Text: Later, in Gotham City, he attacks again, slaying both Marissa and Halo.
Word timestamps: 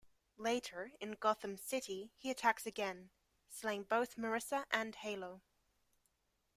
Later, 0.39 0.93
in 0.99 1.11
Gotham 1.11 1.57
City, 1.57 2.11
he 2.17 2.31
attacks 2.31 2.65
again, 2.65 3.11
slaying 3.51 3.83
both 3.83 4.15
Marissa 4.15 4.65
and 4.71 4.95
Halo. 4.95 5.43